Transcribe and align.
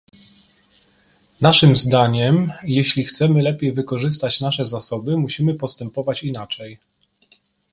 Naszym 1.41 1.75
zdaniem, 1.77 2.53
jeśli 2.63 3.03
chcemy 3.03 3.41
lepiej 3.43 3.71
wykorzystać 3.73 4.41
nasze 4.41 4.65
zasoby, 4.65 5.17
musimy 5.17 5.53
postępować 5.53 6.23
inaczej 6.23 6.79